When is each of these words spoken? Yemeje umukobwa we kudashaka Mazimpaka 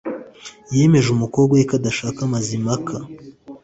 Yemeje 0.77 1.07
umukobwa 1.11 1.51
we 1.55 1.63
kudashaka 1.71 2.19
Mazimpaka 2.31 2.95